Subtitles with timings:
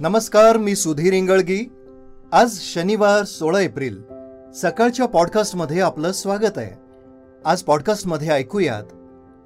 [0.00, 1.72] नमस्कार मी सुधीर इंगळगी.
[2.32, 4.02] आज शनिवार सोळा एप्रिल.
[4.54, 6.78] सकाळच्या पॉडकास्टमध्ये आपलं स्वागत आहे.
[7.44, 8.82] आज पॉडकास्टमध्ये ऐकूयात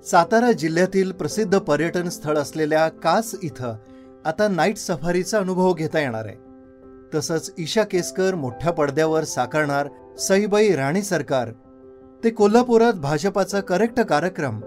[0.06, 3.74] सातारा जिल्ह्यातील प्रसिद्ध पर्यटन स्थळ असलेल्या कास इथं
[4.24, 6.36] आता नाईट सफारीचा अनुभव घेता येणार आहे.
[7.14, 11.48] तसंच ईशा केसकर मोठ्या पडद्यावर साकारणार सईबाई राणी सरकार.
[12.24, 14.60] ते कोल्हापुरात भाजपाचा करेक्ट कार्यक्रम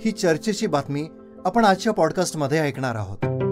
[0.00, 1.08] ही चर्चेची बातमी
[1.44, 3.50] आपण आजच्या पॉडकास्टमध्ये ऐकणार आहोत.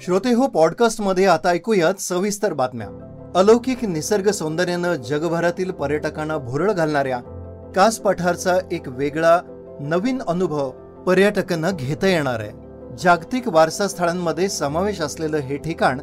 [0.00, 2.88] श्रोते हो पॉडकास्टमध्ये आता ऐकूयात सविस्तर बातम्या.
[3.36, 7.18] अलौकिक निसर्ग सौंदर्यानं जगभरातील पर्यटकांना भुरळ घालणाऱ्या
[7.76, 9.38] कास पठारचा एक वेगळा
[9.80, 10.70] नवीन अनुभव
[11.06, 12.52] पर्यटकांना घेता येणार आहे.
[12.98, 16.00] जागतिक वारसा स्थळांमध्ये समावेश असलेलं हे ठिकाण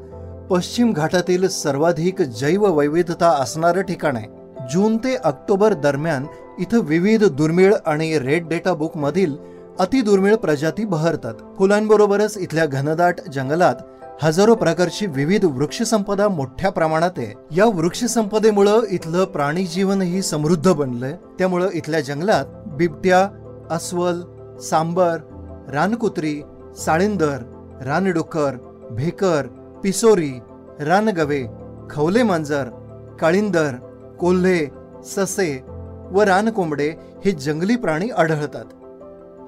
[0.49, 4.27] पश्चिम घाटातील सर्वाधिक जैववैविधता असणारं ठिकाण आहे.
[4.73, 6.27] जून ते ऑक्टोबर दरम्यान
[6.59, 9.35] इथं विविध दुर्मिळ आणि रेड डेटा बुक मधील
[9.79, 11.33] अतिदुर्मिळ प्रजाती बहरतात.
[11.57, 13.75] फुलांबरोबरच इथल्या घनदाट जंगलात
[14.21, 17.33] हजारो प्रकारची विविध वृक्षसंपदा मोठ्या प्रमाणात आहे.
[17.51, 21.15] या वृक्षसंपदेमुळं इथलं प्राणी जीवनही समृद्ध बनलंय.
[21.37, 23.29] त्यामुळं इथल्या जंगलात बिबट्या
[23.71, 24.21] अस्वल
[24.59, 25.17] सांबर
[25.73, 26.41] रानकुत्री
[26.77, 27.37] साळिंदर
[27.85, 28.51] रानडुक्कर
[28.91, 29.47] भेकर
[29.83, 30.31] पिसोरी
[30.79, 31.43] रानगवे
[31.89, 32.63] खवले मांजर
[33.19, 33.75] काळिंदर
[34.19, 34.67] कोल्हे
[35.05, 35.63] ससे
[36.11, 36.89] व रानकोंबडे
[37.25, 38.65] हे जंगली प्राणी आढळतात.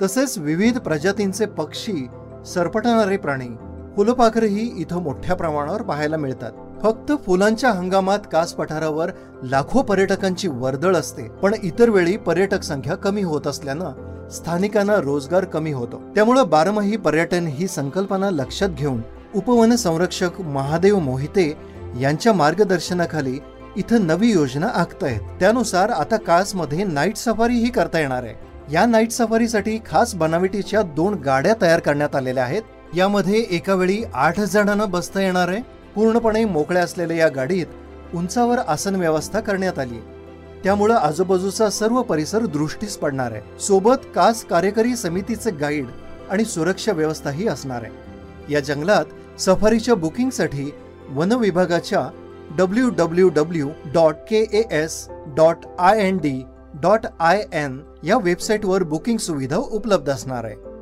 [0.04, 2.08] तसेच विविध प्रजातींचे पक्षी
[2.46, 3.48] सरपटणारे प्राणी
[3.96, 6.52] फुलपाखरही इथं मोठ्या प्रमाणावर पाहायला मिळतात.
[6.84, 9.12] फक्त फुलांच्या हंगामात कास पठारावर
[9.44, 15.72] लाखो पर्यटकांची वर्दळ असते पण इतर वेळी पर्यटक संख्या कमी होत असल्यानं स्थानिकांना रोजगार कमी
[15.72, 16.02] होतो.
[16.16, 19.02] त्यामुळं बारमाही पर्यटन ही संकल्पना लक्षात घेऊन
[19.36, 21.52] उपवन संरक्षक महादेव मोहिते
[22.00, 23.38] यांच्या मार्गदर्शनाखाली
[23.78, 25.22] इथं नवी योजना आखतायत.
[25.40, 28.34] त्यानुसार आता कासमध्ये नाईट सफारी ही करता येणार आहे.
[28.72, 32.62] या नाईट सफारीसाठी खास बनावटीच्या दोन गाड्या तयार करण्यात आलेल्या आहेत.
[32.94, 35.62] यामध्ये एका वेळी आठ जणांना बसता येणार आहे.
[35.96, 37.66] पूर्णपणे मोकळ्या असलेल्या या गाडीत
[38.16, 40.00] उंचावर आसन व्यवस्था करण्यात आली.
[40.64, 43.60] त्यामुळं आजूबाजूचा सर्व परिसर दृष्टीस पडणार आहे.
[43.60, 45.86] सोबत कास कार्यकारी समितीचे गाईड
[46.30, 48.54] आणि सुरक्षा व्यवस्थाही असणार आहे.
[48.54, 50.72] या जंगलात सफारीच्या बुकिंगसाठी
[51.10, 52.10] वन विभागाच्या
[52.58, 56.44] W W W dot K S dot I N D
[56.82, 60.75] dot I N या वेबसाईटवर बुकिंग सुविधा उपलब्ध असणार आहे.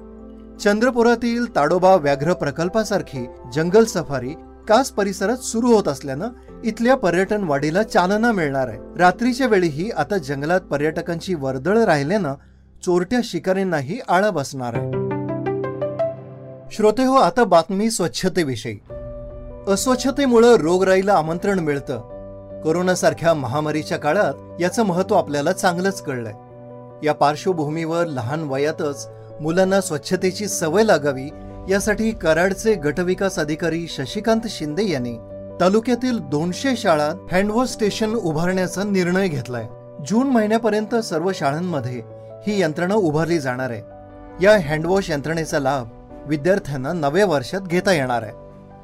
[0.59, 4.30] चंद्रपुरातील ताडोबा व्याघ्र प्रकल्पासारखी जंगल सफारी
[4.68, 6.28] कास परिसरात सुरू होत असल्यानं
[6.64, 8.80] इथल्या पर्यटन वाढीला चालना मिळणार आहे.
[8.97, 12.34] रात्रीच्या वेळीही आता जंगलात पर्यटकांची वर्दळ राहिल्यानं
[12.86, 14.91] चोरट्या शिकारींनाही आळा बसणार आहे.
[16.72, 18.80] श्रोते हो आता बातमी स्वच्छतेविषयी.
[19.68, 21.97] अस्वच्छतेमुळं रोगराईला आमंत्रण मिळतं.
[22.62, 26.34] कोरोनासारख्या महामारीच्या काळात याचं महत्त्व आपल्याला चांगलंच कळलंय.
[27.06, 29.08] या पार्श्वभूमीवर लहान वयातच
[29.42, 31.30] मुलांना स्वच्छतेची सवय लागावी
[31.70, 35.18] यासाठी कराडचे गटविकास अधिकारी शशिकांत शिंदे यांनी
[35.62, 39.68] तालुक्यातील दोनशे शाळा हँडवॉश स्टेशन उभारण्याचा निर्णय घेतलाय.
[40.08, 42.02] जून महिन्यापर्यंत सर्व शाळांमध्ये
[42.48, 43.82] ही यंत्रणा उभारली जाणार आहे.
[44.42, 45.88] या हँडवॉश यंत्रणेचा लाभ
[46.26, 48.32] विद्यार्थ्यांना नव्या वर्षात घेता येणार आहे.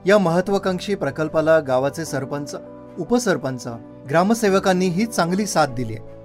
[0.05, 2.55] या महत्वाकांक्षी प्रकल्पाला गावाचे सरपंच
[2.99, 3.67] उपसरपंच
[4.09, 6.18] ग्रामसेवकांनीही चांगली साथ दिली आहे.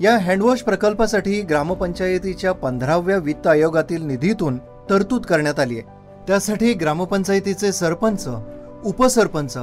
[0.00, 4.58] या हँडवॉश प्रकल्पासाठी ग्रामपंचायतीच्या पंधराव्या वित्त आयोगातील निधीतून
[4.90, 5.82] तरतूद करण्यात आली आहे.
[6.26, 8.28] त्यासाठी ग्रामपंचायतीचे सरपंच
[8.84, 9.56] उपसरपंच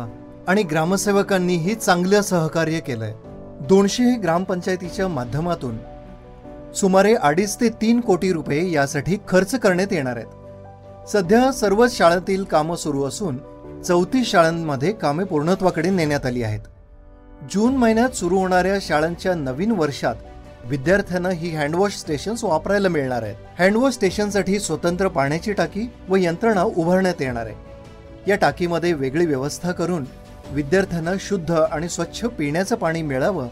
[0.47, 3.13] आणि ग्रामसेवकांनीही चांगलं सहकार्य केलंय.
[3.69, 5.77] दोनशे ग्रामपंचायतीच्या माध्यमातून
[6.75, 11.07] सुमारे अडीच ते तीन कोटी रुपये यासाठी खर्च करण्यात येणार आहेत.
[11.09, 13.37] सध्या सर्वच शाळांतील कामं सुरू असून
[13.87, 16.59] चौतीस शाळांमध्ये कामे पूर्णत्वाकडे नेण्यात आली आहेत.
[17.43, 20.15] जून महिन्यात सुरू होणाऱ्या शाळांच्या नवीन वर्षात
[20.65, 23.35] विद्यार्थ्यांना ही हँडवॉश स्टेशन्स वापरायला मिळणार आहेत.
[23.59, 27.55] हँडवॉश स्टेशनसाठी स्वतंत्र पाण्याची टाकी व यंत्रणा उभारण्यात येणार आहे.
[28.27, 30.05] या टाकीमध्ये वेगळी व्यवस्था करून
[30.51, 33.47] विद्यार्थ्यांना शुद्ध आणि स्वच्छ पिण्याचं पाणी मिळावं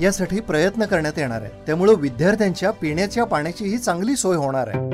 [0.00, 4.90] यासाठी प्रयत्न करण्यात येणार आहे त्यामुळे विद्यार्थ्यांच्या पिण्याच्या पाण्याचीही चांगली सोय होणार आहे.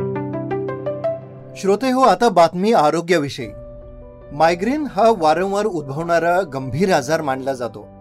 [1.57, 3.49] श्रोते हो आता बातमी आरोग्याविषयी.
[4.33, 7.94] मायग्रेन हा वारंवार उद्भवणारा गंभीर आजार मानला जातो.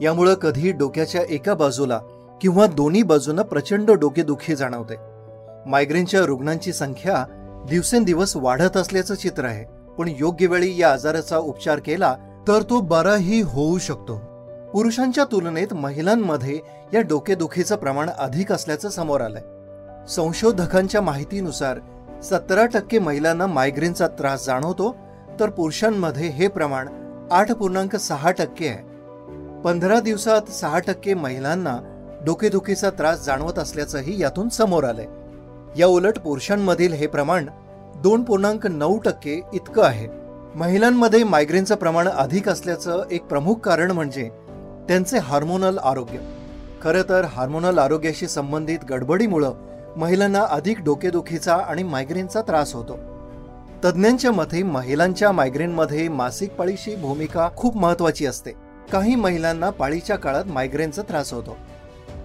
[0.00, 2.00] यामुळं कधी डोक्याच्या एका बाजूला
[2.40, 4.94] किंवा दोन्ही बाजूनं प्रचंड डोकेदुखी जाणवते.
[5.66, 7.24] मायग्रेनच्या रुग्णांची संख्या
[7.68, 9.64] दिवसेंदिवस वाढत असल्याचं चित्र आहे.
[9.98, 12.14] पण योग्य वेळी या आजाराचा उपचार केला
[12.48, 14.16] तर तो बराही होऊ शकतो.
[14.72, 16.58] पुरुषांच्या तुलनेत महिलांमध्ये
[16.94, 19.42] या डोकेदुखीचं प्रमाण अधिक असल्याचं समोर आलंय.
[20.08, 21.78] संशोधकांच्या माहितीनुसार
[22.22, 24.96] सतरा टक्के महिलांना मायग्रेनचा त्रास जाणवतो
[25.40, 26.88] तर पुरुषांमध्ये हे प्रमाण
[27.30, 28.89] आठ पूर्णांक सहा टक्के आहे.
[29.64, 31.78] पंधरा दिवसात सहा टक्के महिलांना
[32.26, 35.06] डोकेदुखीचा त्रास जाणवत असल्याचंही यातून समोर आलंय.
[35.80, 37.46] या उलट पुरुषांमधील हे प्रमाण
[37.96, 40.08] दोन पूर्णांक नऊ टक्के इतकं आहे.
[40.54, 44.30] महिलांमध्ये मायग्रेनचं प्रमाण अधिक असल्याचं एक प्रमुख कारण म्हणजे
[44.88, 46.18] त्यांचे हार्मोनल आरोग्य.
[46.82, 49.52] खरं तर हार्मोनल आरोग्याशी संबंधित गडबडीमुळं
[49.96, 52.98] महिलांना अधिक डोकेदुखीचा आणि मायग्रेनचा त्रास होतो.
[53.84, 58.69] तज्ज्ञांच्या मते महिलांच्या मायग्रेनमध्ये मासिक पाळीची भूमिका खूप महत्वाची असते.
[58.92, 61.56] काही महिलांना पाळीच्या काळात मायग्रेनचा त्रास होतो.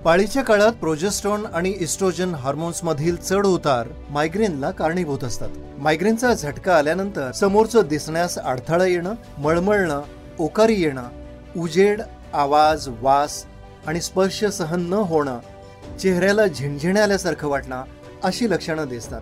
[0.04, 5.50] पाळीच्या काळात प्रोजेस्ट्रॉन आणि इस्ट्रोजन हार्मोन्स मधील चढ उतार मायग्रेनला कारणीभूत असतात.
[5.78, 10.02] मायग्रेनचा झटका आल्यानंतर समोरचं दिसण्यास अडथळा येणं मळमळणं
[10.40, 11.10] ओकारी येणं
[11.58, 12.02] उजेड
[12.34, 13.44] आवाज वास
[13.88, 15.40] आणि स्पर्श सहन न होणं
[16.00, 17.84] चेहऱ्याला झिणझिण्याल्यासारखं वाटणं
[18.24, 19.22] अशी लक्षणं दिसतात.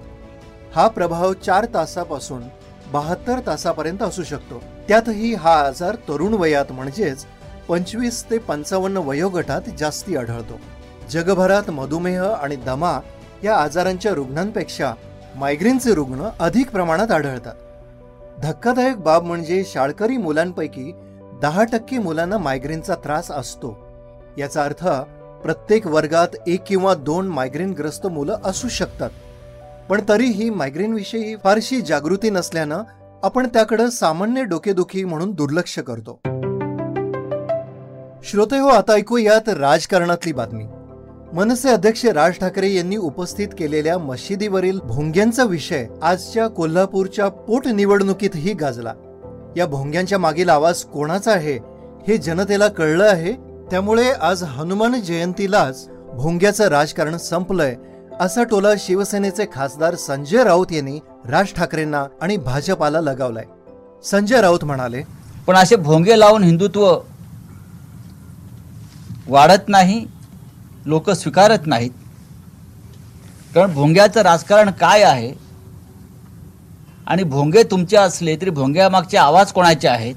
[0.76, 2.44] हा प्रभाव चार तासापासून
[2.94, 4.62] बहात्तर तासापर्यंत असू शकतो.
[4.88, 7.26] त्यातही हा आजार तरुण वयात म्हणजेच
[7.68, 10.60] पंचवीस ते पंचावन्न वयोगटात जास्ती आढळतो.
[11.10, 13.00] जगभरात मधुमेह आणि दमा
[13.44, 14.94] या आजारांच्या रुग्णांपेक्षा
[15.36, 17.56] मायग्रेनचे रुग्ण अधिक प्रमाणात आढळतात.
[18.42, 20.92] धक्कादायक बाब म्हणजे शाळकरी मुलांपैकी
[21.42, 23.78] दहा टक्के मुलांना मायग्रेनचा त्रास असतो.
[24.38, 24.88] याचा अर्थ
[25.44, 29.10] प्रत्येक वर्गात एक किंवा दोन मायग्रेनग्रस्त मुलं असू शकतात.
[29.94, 32.84] पण तरीही मायग्रेनविषयी फारशी जागृती नसल्यानं
[33.24, 36.20] आपण त्याकडं सामान्य डोकेदुखी म्हणून दुर्लक्ष करतो.
[38.24, 40.64] श्रोते हो आता ऐकूयात राजकारणातली बातमी.
[41.34, 48.94] मनसे अध्यक्ष राज ठाकरे यांनी उपस्थित केलेल्या मशिदीवरील भोंग्यांचा विषय आजच्या कोल्हापूरच्या पोटनिवडणुकीतही गाजला.
[49.58, 51.60] या भोंग्यांच्या मागील आवाज कोणाचा आहे
[52.08, 53.34] हे जनतेला कळलं आहे.
[53.72, 57.76] त्यामुळे आज हनुमान जयंतीलाच भोंग्याचं राजकारण संपलंय.
[58.20, 63.46] असा टोला शिवसेनेचे खासदार संजय राऊत यांनी राज ठाकरेंना आणि भाजपाला लगावलाय.
[64.04, 65.02] संजय राऊत म्हणाले
[65.48, 66.86] पण असे भोंगे लावून हिंदुत्व
[69.28, 70.06] वाढत नाही
[70.86, 71.92] लोक स्वीकारत नाहीत.
[73.56, 75.34] कारण भोंग्याचं राजकारण काय आहे?
[77.08, 80.16] आणि भोंगे तुमचे असले तरी भोंग्यामागचे आवाज कोणाचे आहेत?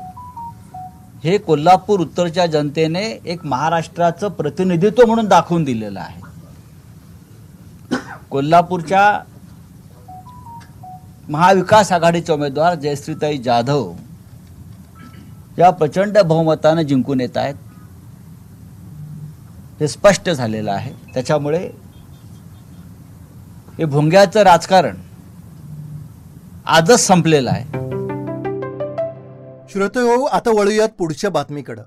[1.25, 6.26] हे कोल्हापूर उत्तरच्या जनतेने एक महाराष्ट्राचं प्रतिनिधित्व म्हणून दाखवून दिलेलं आहे.
[8.31, 9.21] कोल्हापूरच्या
[11.29, 13.93] महाविकास आघाडीचे उमेदवार जयश्रीताई जाधव
[15.59, 17.55] या प्रचंड बहुमतानं जिंकून येत आहेत.
[19.81, 20.93] हे स्पष्ट झालेलं आहे.
[21.15, 21.71] त्याच्यामुळे
[23.79, 24.97] हे भोंग्याचं राजकारण
[26.67, 27.65] आजच संपलेलं आहे.
[29.73, 31.83] श्रोते हो आता वळूयात पुढच्या बातमीकडं.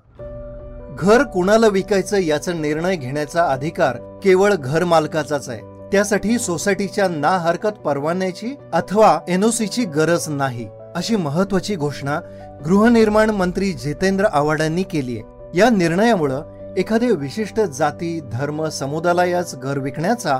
[0.99, 5.68] घर कुणाला विकायचं याचा निर्णय घेण्याचा अधिकार केवळ घर मालकाचाच आहे.
[5.91, 12.19] त्यासाठी सोसायटीच्या ना हरकत परवान्याची अथवा एनओसीची गरज नाही अशी महत्वाची घोषणा
[12.65, 15.57] गृहनिर्माण मंत्री जितेंद्र आव्हाडांनी केली आहे.
[15.59, 16.43] या निर्णयामुळं
[16.77, 20.39] एखाद्या विशिष्ट जाती धर्म समुदायालाच घर विकण्याचा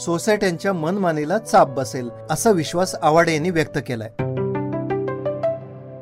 [0.00, 4.10] सोसायट्यांच्या मनमानीला चाप बसेल असा विश्वास आव्हाड यांनी व्यक्त केलाय.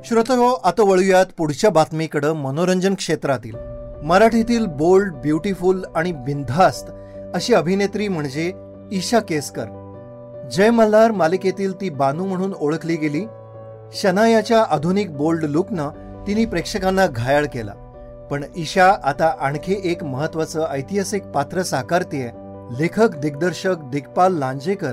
[0.05, 3.55] श्रोतो आता वळूयात पुढच्या बातमीकडे मनोरंजन क्षेत्रातील.
[4.03, 6.87] मराठीतील बोल्ड ब्युटिफुल आणि बिनधास्त
[7.35, 8.53] अशी अभिनेत्री म्हणजे
[8.93, 9.65] ईशा केसकर.
[10.53, 13.25] जय मल्हार मालिकेतील ती बानू म्हणून ओळखली गेली.
[13.93, 15.89] शनायाच्या आधुनिक बोल्ड लुकनं
[16.27, 17.73] तिने प्रेक्षकांना घायाळ केला.
[18.31, 22.31] पण ईशा आता आणखी एक महत्वाचं ऐतिहासिक पात्र साकारतीये.
[22.79, 24.93] लेखक दिग्दर्शक दिग्पाल लांजेकर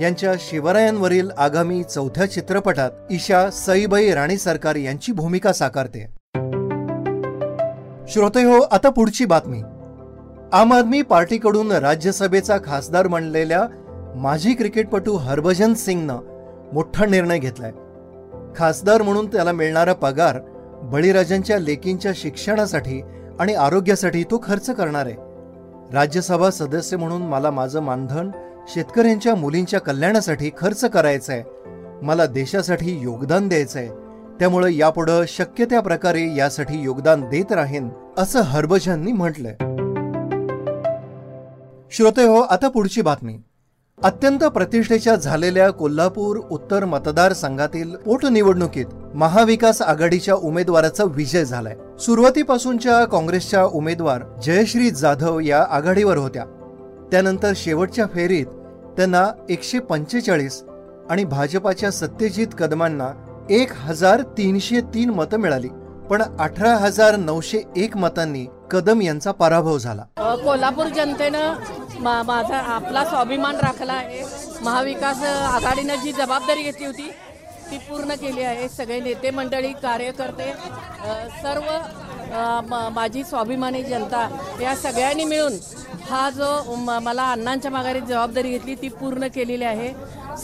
[0.00, 6.06] यांच्या शिवरायांवरील आगामी चौथ्या चित्रपटात ईशा सईबाई राणी सरकार यांची भूमिका साकारते.
[8.08, 9.62] श्रोते हो आता पुढची बातमी.
[10.52, 13.66] आम आदमी पार्टीकडून राज्यसभेचा खासदार बनलेल्या
[14.16, 16.18] माजी क्रिकेटपटू हरभजन सिंगनं
[16.72, 17.72] मोठा निर्णय घेतलाय.
[18.56, 20.38] खासदार म्हणून त्याला मिळणारा पगार
[20.82, 23.00] बळीराजांच्या लेकींच्या शिक्षणासाठी
[23.40, 25.16] आणि आरोग्यासाठी तो खर्च करणार आहे.
[25.92, 28.30] राज्यसभा सदस्य म्हणून मला माझं मानधन
[28.74, 31.42] शेतकऱ्यांच्या मुलींच्या कल्याणासाठी खर्च करायचं आहे
[32.02, 33.88] मला देशासाठी योगदान द्यायचं आहे
[34.40, 37.88] त्यामुळे यापुढं शक्य त्या प्रकारे यासाठी योगदान देत राहीन
[38.18, 39.67] असं हरभजननी म्हटलंय.
[41.90, 43.38] श्रोते हो आता पुढची बातमी.
[44.02, 51.76] अत्यंत प्रतिष्ठेच्या झालेल्या कोल्हापूर उत्तर मतदारसंघातील पोटनिवडणुकीत महाविकास आघाडीच्या उमेदवाराचा विजय झालाय.
[51.98, 56.44] सुरुवातीपासूनच्या काँग्रेसच्या उमेदवार जयश्री जाधव या आघाडीवर होत्या.
[57.10, 58.46] त्यानंतर शेवटच्या फेरीत
[58.96, 60.62] त्यांना एकशे पंचेचाळीस
[61.10, 63.08] आणि भाजपाच्या सत्यजित कदमांना
[63.50, 65.68] एक हजार तीनशे तीन मतं मिळाली.
[66.10, 70.02] पण अठरा हजार नऊशे एक मतांनी कदम यांचा पराभव झाला.
[70.44, 71.54] कोल्हापूर जनतेनं
[72.00, 74.22] मा माझा आपला स्वाभिमान राखला आहे.
[74.62, 77.10] महाविकास आघाडीनं जी जबाबदारी घेतली होती
[77.70, 78.68] ती पूर्ण केली आहे.
[78.68, 80.52] सगळे नेते मंडळी कार्यकर्ते
[81.42, 81.70] सर्व
[82.70, 84.28] म- माझी स्वाभिमानी जनता
[84.62, 85.52] या सगळ्यांनी मिळून
[86.10, 89.92] हा जो म- मला अण्णांच्या माघारी जबाबदारी घेतली ती पूर्ण केलेली आहे.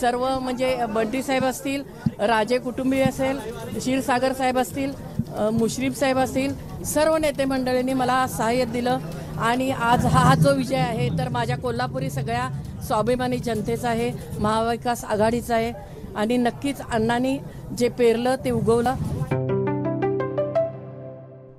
[0.01, 1.83] सर्व म्हणजे बंटी साहेब असतील
[2.21, 3.39] राजे कुटुंबी असेल
[3.77, 4.93] क्षीरसागर साहेब असतील
[5.39, 8.99] मुश्रीफ साहेब असतील सर्व नेते मंडळींनी मला सहाय्य दिलं.
[9.39, 12.49] आणि आज हा जो विजय आहे तर माझ्या कोल्हापुरी सगळ्या
[12.87, 15.73] स्वाभिमानी जनतेचा आहे महाविकास आघाडीचा आहे.
[16.17, 17.39] आणि नक्कीच अण्णांनी
[17.79, 18.95] जे पेरलं ते उगवलं.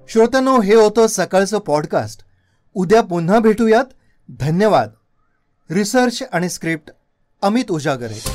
[0.09, 2.21] श्रोतनो हे होतं सकाळचं पॉडकास्ट
[2.73, 3.85] उद्या पुन्हा भेटूयात.
[4.39, 4.89] धन्यवाद.
[5.69, 6.91] रिसर्च आणि स्क्रिप्ट
[7.41, 8.34] अमित उजागरे